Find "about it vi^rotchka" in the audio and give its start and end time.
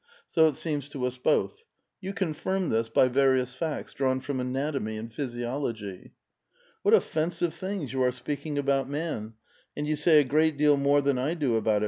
11.55-11.79